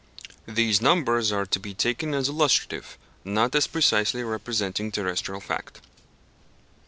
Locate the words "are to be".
1.31-1.75